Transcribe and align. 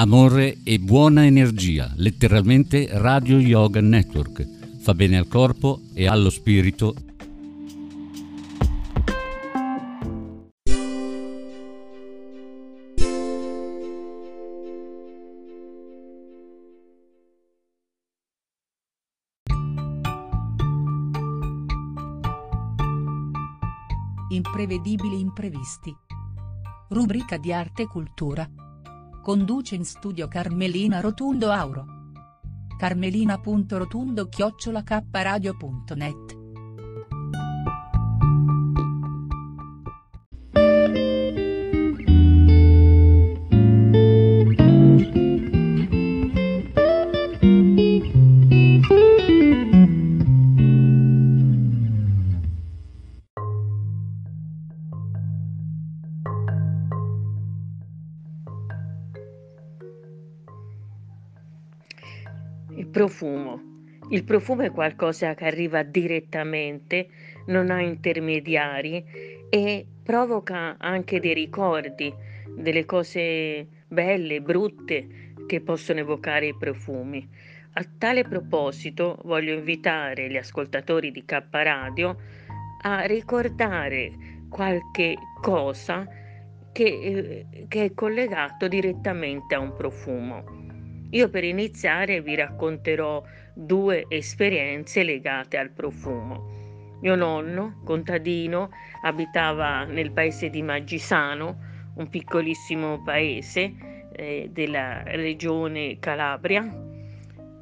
Amore 0.00 0.58
e 0.62 0.78
buona 0.78 1.26
energia, 1.26 1.92
letteralmente 1.96 2.86
Radio 2.88 3.36
Yoga 3.40 3.80
Network. 3.80 4.46
Fa 4.78 4.94
bene 4.94 5.18
al 5.18 5.26
corpo 5.26 5.80
e 5.92 6.06
allo 6.06 6.30
spirito 6.30 6.94
Imprevedibili 24.28 25.18
imprevisti. 25.18 25.92
Rubrica 26.90 27.36
di 27.36 27.52
arte 27.52 27.82
e 27.82 27.86
cultura. 27.88 28.48
Conduce 29.28 29.74
in 29.74 29.84
studio 29.84 30.26
Carmelina 30.26 31.00
Rotundo 31.02 31.50
Auro. 31.50 31.84
carmelina.rotundo 32.78 34.26
profumo. 62.90 63.76
Il 64.10 64.24
profumo 64.24 64.62
è 64.62 64.70
qualcosa 64.70 65.34
che 65.34 65.44
arriva 65.44 65.82
direttamente, 65.82 67.08
non 67.46 67.70
ha 67.70 67.80
intermediari 67.80 69.04
e 69.50 69.86
provoca 70.02 70.76
anche 70.78 71.20
dei 71.20 71.34
ricordi, 71.34 72.12
delle 72.56 72.84
cose 72.86 73.66
belle, 73.86 74.40
brutte 74.40 75.32
che 75.46 75.60
possono 75.60 76.00
evocare 76.00 76.46
i 76.48 76.54
profumi. 76.54 77.28
A 77.74 77.84
tale 77.98 78.24
proposito 78.24 79.18
voglio 79.24 79.54
invitare 79.54 80.30
gli 80.30 80.36
ascoltatori 80.36 81.10
di 81.10 81.24
K 81.24 81.44
Radio 81.50 82.16
a 82.82 83.02
ricordare 83.02 84.12
qualche 84.48 85.16
cosa 85.40 86.06
che, 86.72 86.84
eh, 86.84 87.66
che 87.68 87.84
è 87.84 87.94
collegato 87.94 88.68
direttamente 88.68 89.54
a 89.54 89.58
un 89.58 89.74
profumo. 89.74 90.57
Io 91.10 91.30
per 91.30 91.42
iniziare 91.42 92.20
vi 92.20 92.34
racconterò 92.34 93.22
due 93.54 94.04
esperienze 94.08 95.02
legate 95.02 95.56
al 95.56 95.70
profumo. 95.70 96.98
Mio 97.00 97.14
nonno, 97.14 97.80
contadino, 97.82 98.68
abitava 99.02 99.84
nel 99.84 100.12
paese 100.12 100.50
di 100.50 100.60
Maggisano, 100.60 101.56
un 101.94 102.08
piccolissimo 102.10 103.02
paese 103.02 103.74
eh, 104.12 104.50
della 104.52 105.02
regione 105.04 105.98
Calabria, 105.98 106.86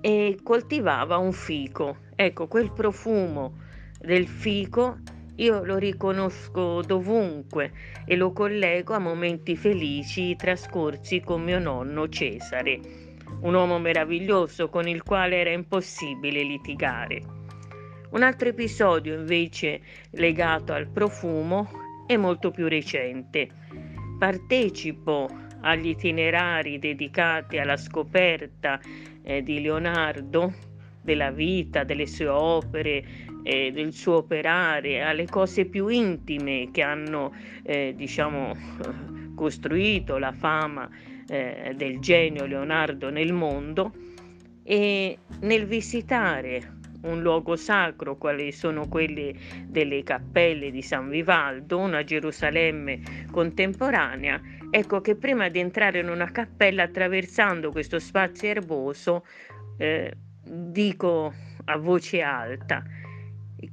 e 0.00 0.38
coltivava 0.42 1.18
un 1.18 1.32
fico. 1.32 1.98
Ecco, 2.14 2.46
quel 2.46 2.72
profumo 2.72 3.58
del 3.98 4.26
fico 4.26 4.98
io 5.36 5.64
lo 5.64 5.76
riconosco 5.76 6.80
dovunque 6.80 7.72
e 8.06 8.16
lo 8.16 8.32
collego 8.32 8.94
a 8.94 8.98
momenti 8.98 9.56
felici 9.56 10.36
trascorsi 10.36 11.20
con 11.20 11.42
mio 11.42 11.58
nonno 11.58 12.08
Cesare 12.08 13.03
un 13.44 13.54
uomo 13.54 13.78
meraviglioso 13.78 14.68
con 14.68 14.88
il 14.88 15.02
quale 15.02 15.40
era 15.40 15.50
impossibile 15.50 16.42
litigare. 16.42 17.22
Un 18.10 18.22
altro 18.22 18.48
episodio 18.48 19.14
invece 19.14 19.80
legato 20.12 20.72
al 20.72 20.88
profumo 20.88 21.68
è 22.06 22.16
molto 22.16 22.50
più 22.50 22.68
recente. 22.68 23.48
Partecipo 24.18 25.28
agli 25.60 25.88
itinerari 25.88 26.78
dedicati 26.78 27.58
alla 27.58 27.76
scoperta 27.76 28.80
eh, 29.22 29.42
di 29.42 29.60
Leonardo, 29.60 30.52
della 31.02 31.30
vita, 31.30 31.84
delle 31.84 32.06
sue 32.06 32.28
opere, 32.28 33.04
eh, 33.42 33.72
del 33.72 33.92
suo 33.92 34.16
operare, 34.16 35.02
alle 35.02 35.26
cose 35.26 35.66
più 35.66 35.88
intime 35.88 36.70
che 36.70 36.80
hanno, 36.80 37.34
eh, 37.62 37.92
diciamo, 37.94 38.56
costruito 39.36 40.16
la 40.16 40.32
fama 40.32 40.88
eh, 41.28 41.72
del 41.76 41.98
genio 42.00 42.46
Leonardo 42.46 43.10
nel 43.10 43.32
mondo 43.32 43.92
e 44.62 45.18
nel 45.40 45.66
visitare 45.66 46.82
un 47.04 47.20
luogo 47.20 47.56
sacro, 47.56 48.16
quali 48.16 48.50
sono 48.52 48.88
quelli 48.88 49.38
delle 49.66 50.02
cappelle 50.02 50.70
di 50.70 50.82
San 50.82 51.08
Vivaldo, 51.08 51.78
una 51.78 52.02
Gerusalemme 52.02 53.26
contemporanea, 53.30 54.40
ecco 54.70 55.00
che 55.00 55.14
prima 55.14 55.48
di 55.48 55.58
entrare 55.58 56.00
in 56.00 56.08
una 56.08 56.30
cappella 56.30 56.84
attraversando 56.84 57.70
questo 57.70 57.98
spazio 57.98 58.48
erboso, 58.48 59.26
eh, 59.76 60.12
dico 60.42 61.32
a 61.66 61.76
voce 61.76 62.22
alta, 62.22 62.82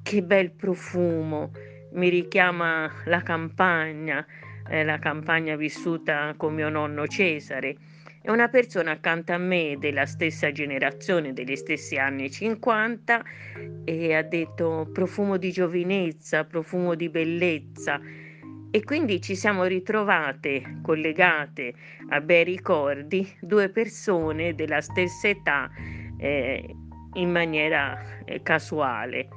che 0.03 0.23
bel 0.23 0.51
profumo, 0.51 1.51
mi 1.93 2.09
richiama 2.09 2.89
la 3.05 3.21
campagna, 3.21 4.25
eh, 4.71 4.85
la 4.85 4.97
campagna 4.99 5.57
vissuta 5.57 6.33
con 6.37 6.53
mio 6.53 6.69
nonno 6.69 7.05
Cesare. 7.05 7.75
È 8.21 8.29
una 8.31 8.47
persona 8.47 8.91
accanto 8.91 9.33
a 9.33 9.37
me 9.37 9.75
della 9.77 10.05
stessa 10.05 10.51
generazione, 10.51 11.33
degli 11.33 11.55
stessi 11.55 11.97
anni 11.97 12.31
50 12.31 13.23
e 13.83 14.13
ha 14.13 14.21
detto 14.21 14.89
profumo 14.93 15.37
di 15.37 15.51
giovinezza, 15.51 16.45
profumo 16.45 16.95
di 16.95 17.09
bellezza 17.09 17.99
e 18.73 18.83
quindi 18.83 19.19
ci 19.19 19.35
siamo 19.35 19.65
ritrovate 19.65 20.79
collegate 20.81 21.73
a 22.09 22.21
bei 22.21 22.45
ricordi 22.45 23.27
due 23.41 23.67
persone 23.69 24.55
della 24.55 24.79
stessa 24.79 25.27
età 25.27 25.69
eh, 26.17 26.75
in 27.15 27.29
maniera 27.29 28.23
eh, 28.23 28.41
casuale. 28.41 29.27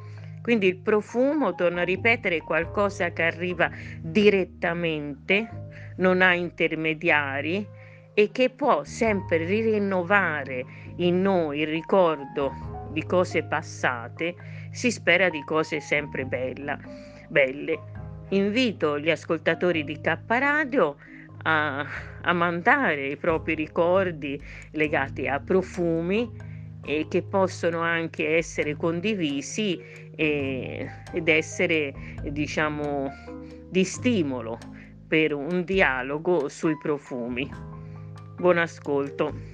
Quindi 0.44 0.66
il 0.66 0.76
profumo, 0.76 1.54
torno 1.54 1.80
a 1.80 1.84
ripetere, 1.84 2.36
è 2.36 2.42
qualcosa 2.42 3.14
che 3.14 3.22
arriva 3.22 3.70
direttamente, 4.02 5.48
non 5.96 6.20
ha 6.20 6.34
intermediari 6.34 7.66
e 8.12 8.30
che 8.30 8.50
può 8.50 8.84
sempre 8.84 9.38
rinnovare 9.46 10.66
in 10.96 11.22
noi 11.22 11.60
il 11.60 11.68
ricordo 11.68 12.52
di 12.92 13.06
cose 13.06 13.44
passate, 13.44 14.34
si 14.70 14.90
spera 14.90 15.30
di 15.30 15.42
cose 15.44 15.80
sempre 15.80 16.26
bella, 16.26 16.78
belle. 17.26 17.78
Invito 18.28 18.98
gli 18.98 19.10
ascoltatori 19.10 19.82
di 19.82 19.98
K 19.98 20.18
Radio 20.26 20.96
a, 21.44 21.86
a 22.20 22.32
mandare 22.34 23.06
i 23.06 23.16
propri 23.16 23.54
ricordi 23.54 24.38
legati 24.72 25.26
a 25.26 25.40
profumi 25.40 26.52
e 26.84 27.06
che 27.08 27.22
possono 27.22 27.80
anche 27.80 28.36
essere 28.36 28.76
condivisi 28.76 29.80
e, 30.14 30.90
ed 31.12 31.28
essere 31.28 31.94
diciamo 32.30 33.10
di 33.70 33.84
stimolo 33.84 34.58
per 35.08 35.32
un 35.32 35.64
dialogo 35.64 36.48
sui 36.48 36.76
profumi. 36.78 37.50
Buon 38.36 38.58
ascolto. 38.58 39.53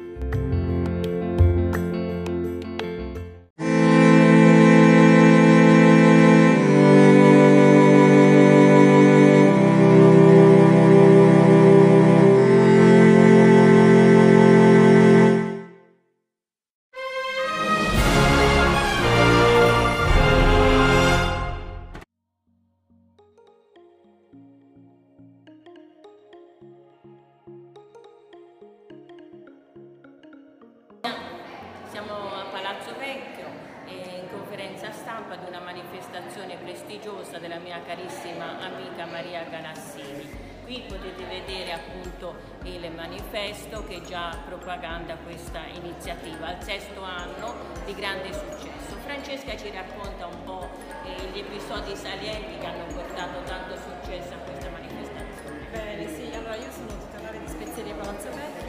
Palazzo 32.91 32.99
Vecchio 32.99 33.69
in 33.87 34.27
conferenza 34.29 34.91
stampa 34.91 35.33
ad 35.33 35.47
una 35.47 35.59
manifestazione 35.59 36.55
prestigiosa 36.57 37.37
della 37.37 37.57
mia 37.57 37.81
carissima 37.85 38.59
amica 38.59 39.05
Maria 39.05 39.43
Ganassini. 39.43 40.49
Qui 40.63 40.83
potete 40.87 41.23
vedere 41.25 41.73
appunto 41.73 42.35
il 42.63 42.91
manifesto 42.91 43.83
che 43.85 44.01
già 44.01 44.37
propaganda 44.45 45.15
questa 45.17 45.65
iniziativa, 45.73 46.47
al 46.47 46.63
sesto 46.63 47.01
anno 47.01 47.55
di 47.85 47.93
grande 47.93 48.31
successo. 48.31 48.95
Francesca 49.03 49.57
ci 49.57 49.71
racconta 49.71 50.27
un 50.27 50.43
po' 50.43 50.69
eh, 51.05 51.29
gli 51.31 51.39
episodi 51.39 51.95
salienti 51.95 52.57
che 52.59 52.65
hanno 52.65 52.85
portato 52.93 53.41
tanto 53.43 53.75
successo 53.75 54.33
a 54.33 54.37
questa 54.37 54.69
manifestazione. 54.69 55.67
Bene, 55.71 56.07
sì, 56.07 56.31
allora 56.33 56.55
io 56.55 56.71
sono 56.71 56.87
titolare 56.87 57.39
di 57.39 57.47
Spezieria 57.47 57.95
Palazzo 57.95 58.29
Vecchio 58.29 58.60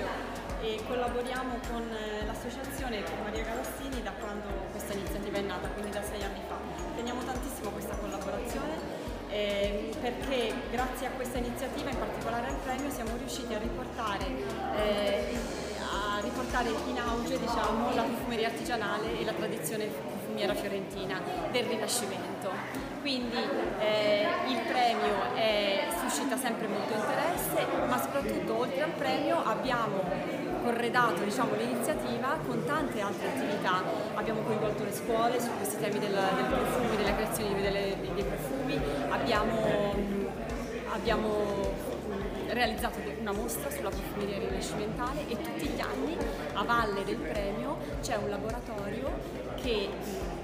collaboriamo 0.87 1.59
con 1.71 1.83
eh, 1.91 2.25
l'associazione 2.25 3.03
Maria 3.23 3.45
Galassini 3.45 4.03
da 4.03 4.13
quando 4.13 4.49
questa 4.71 4.93
iniziativa 4.93 5.39
è 5.39 5.43
nata, 5.43 5.69
quindi 5.69 5.91
da 5.91 6.03
sei 6.03 6.23
anni 6.23 6.41
fa. 6.49 6.57
Teniamo 6.95 7.23
tantissimo 7.25 7.71
questa 7.71 7.97
collaborazione 7.97 9.03
eh, 9.29 9.91
perché 10.01 10.53
grazie 10.71 11.07
a 11.07 11.11
questa 11.11 11.39
iniziativa, 11.39 11.91
in 11.91 11.99
particolare 11.99 12.49
al 12.49 12.57
premio, 12.57 12.91
siamo 12.91 13.17
riusciti 13.17 13.55
a 13.55 13.59
riportare, 13.59 14.27
eh, 14.77 15.37
a 15.81 16.21
riportare 16.21 16.69
in 16.87 16.99
auge 16.99 17.39
diciamo, 17.39 17.95
la 17.95 18.03
profumeria 18.03 18.49
artigianale 18.49 19.19
e 19.19 19.25
la 19.25 19.33
tradizione 19.33 19.87
profumiera 19.87 20.55
fiorentina 20.55 21.21
del 21.51 21.65
Rinascimento. 21.65 22.51
Quindi 23.01 23.37
eh, 23.81 24.27
il 24.49 24.59
premio 24.69 25.35
è, 25.35 25.89
suscita 25.99 26.37
sempre 26.37 26.69
molto 26.69 26.93
interesse, 26.93 27.67
ma 27.89 27.99
soprattutto 27.99 28.59
oltre 28.59 28.83
al 28.83 28.91
premio 28.91 29.43
abbiamo 29.43 30.03
corredato 30.63 31.23
diciamo, 31.23 31.55
l'iniziativa 31.57 32.39
con 32.47 32.65
tante 32.65 33.01
altre 33.01 33.29
attività. 33.29 33.83
Abbiamo 34.15 34.41
coinvolto 34.43 34.85
le 34.85 34.93
scuole 34.93 35.41
su 35.41 35.51
questi 35.57 35.79
temi 35.79 35.99
del, 35.99 36.13
del 36.13 36.45
profumo, 36.45 36.95
della 36.97 37.15
creazione 37.15 37.61
delle, 37.61 37.97
dei 38.15 38.25
profumi, 38.25 38.81
abbiamo, 39.11 39.95
abbiamo 40.93 41.91
realizzato 42.49 42.99
una 43.19 43.33
mostra 43.33 43.71
sulla 43.71 43.89
profumeria 43.89 44.39
rinascimentale 44.39 45.27
e 45.29 45.41
tutti 45.41 45.67
gli 45.67 45.81
anni 45.81 46.17
a 46.53 46.63
valle 46.63 47.03
del 47.05 47.17
premio 47.17 47.79
c'è 48.03 48.17
un 48.17 48.29
laboratorio 48.29 49.11
che, 49.63 49.89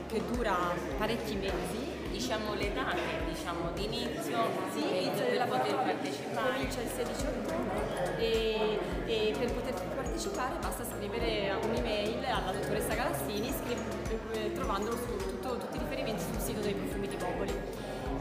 che 0.06 0.22
dura 0.30 0.56
parecchi 0.96 1.34
mesi. 1.36 1.96
Diciamo 2.10 2.54
le 2.54 2.72
date 2.72 2.98
diciamo, 3.28 3.70
d'inizio 3.74 4.38
sì, 4.72 4.80
inizio 4.80 5.26
per 5.26 5.46
poter 5.46 5.74
partecipare. 5.76 6.52
comincia 6.54 6.80
il 6.80 6.88
16 6.88 7.26
ottobre 7.26 8.18
e, 8.18 8.78
e, 9.06 9.34
per 9.38 9.52
poter 9.52 9.74
partecipare 10.18 10.56
basta 10.60 10.84
scrivere 10.84 11.54
un'email 11.62 12.24
alla 12.24 12.50
dottoressa 12.50 12.92
Galassini 12.94 13.52
scrive, 13.52 14.52
trovandolo 14.52 14.96
su 14.96 15.16
tutto, 15.16 15.56
tutti 15.58 15.76
i 15.76 15.78
riferimenti 15.78 16.24
sul 16.24 16.40
sito 16.40 16.60
dei 16.60 16.74
profumi 16.74 17.06
di 17.06 17.14
Popoli. 17.14 17.54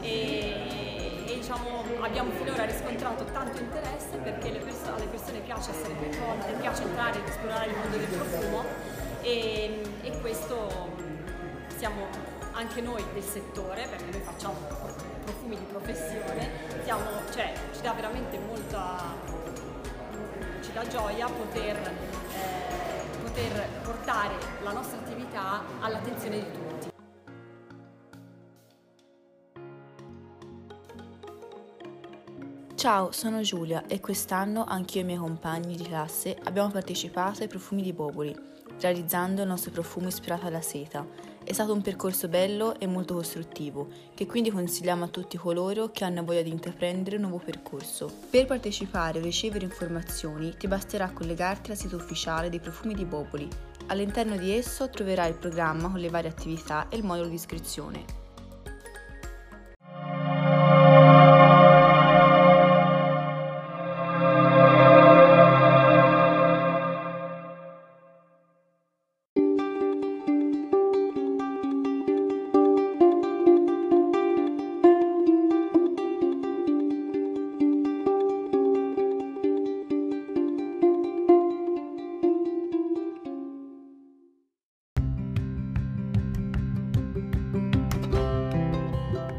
E, 0.02 1.26
e 1.26 1.34
diciamo, 1.40 1.84
abbiamo 2.02 2.30
finora 2.34 2.66
riscontrato 2.66 3.24
tanto 3.26 3.60
interesse 3.60 4.16
perché 4.18 4.50
perso- 4.52 4.94
alle 4.94 5.08
persone 5.08 5.40
piace 5.40 5.72
essere 5.72 5.96
coinvolte, 5.96 6.52
piace 6.60 6.84
entrare 6.84 7.18
ed 7.18 7.28
esplorare 7.28 7.66
il 7.72 7.78
mondo 7.78 7.98
del 7.98 8.08
profumo 8.08 8.64
e, 9.22 9.82
e 10.02 10.22
questo 10.22 10.92
siamo 11.78 12.06
anche 12.52 12.80
noi 12.82 13.04
del 13.14 13.24
settore, 13.24 13.88
perché 13.88 14.12
noi 14.12 14.22
facciamo 14.22 14.56
profumi 15.26 15.58
di 15.58 15.66
professione, 15.66 16.50
siamo, 16.84 17.06
cioè, 17.32 17.54
ci 17.74 17.82
dà 17.82 17.94
veramente 17.94 18.38
molta 18.38 19.37
dà 20.78 20.88
gioia 20.88 21.28
poter, 21.28 21.76
eh, 21.76 23.18
poter 23.24 23.68
portare 23.82 24.36
la 24.62 24.74
nostra 24.74 25.00
attività 25.00 25.64
all'attenzione 25.80 26.38
di 26.38 26.52
tutti. 26.52 26.90
Ciao, 32.76 33.12
sono 33.12 33.42
Giulia 33.42 33.88
e 33.88 34.00
quest'anno 34.00 34.66
anch'io 34.66 35.00
e 35.00 35.04
i 35.04 35.06
miei 35.08 35.18
compagni 35.18 35.76
di 35.76 35.84
classe 35.84 36.38
abbiamo 36.44 36.70
partecipato 36.70 37.42
ai 37.42 37.48
profumi 37.48 37.82
di 37.82 37.92
Popoli, 37.92 38.36
realizzando 38.80 39.42
il 39.42 39.48
nostro 39.48 39.72
profumo 39.72 40.10
ispirato 40.10 40.46
alla 40.46 40.62
seta 40.62 41.04
è 41.48 41.54
stato 41.54 41.72
un 41.72 41.82
percorso 41.82 42.28
bello 42.28 42.78
e 42.78 42.88
molto 42.88 43.14
costruttivo, 43.14 43.88
che 44.14 44.26
quindi 44.26 44.52
consigliamo 44.52 45.06
a 45.06 45.08
tutti 45.08 45.38
coloro 45.38 45.92
che 45.92 46.04
hanno 46.04 46.26
voglia 46.26 46.42
di 46.42 46.50
intraprendere 46.50 47.16
un 47.16 47.22
nuovo 47.22 47.38
percorso. 47.38 48.12
Per 48.30 48.46
partecipare 48.46 49.20
o 49.20 49.22
ricevere 49.22 49.64
informazioni 49.64 50.54
ti 50.58 50.68
basterà 50.68 51.10
collegarti 51.10 51.72
al 51.72 51.78
sito 51.78 51.96
ufficiale 51.96 52.50
dei 52.50 52.60
profumi 52.60 52.96
di 52.96 53.06
Boboli. 53.06 53.48
All'interno 53.86 54.36
di 54.36 54.52
esso 54.52 54.90
troverai 54.90 55.30
il 55.30 55.38
programma 55.38 55.90
con 55.90 56.02
le 56.02 56.10
varie 56.10 56.30
attività 56.30 56.90
e 56.90 56.98
il 56.98 57.06
modulo 57.06 57.30
di 57.30 57.36
iscrizione. 57.36 58.27